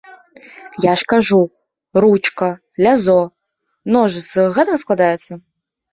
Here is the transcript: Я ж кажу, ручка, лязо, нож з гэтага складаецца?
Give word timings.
Я 0.85 0.93
ж 1.01 1.05
кажу, 1.11 1.41
ручка, 2.03 2.47
лязо, 2.85 3.19
нож 3.95 4.11
з 4.31 4.49
гэтага 4.57 4.77
складаецца? 4.85 5.33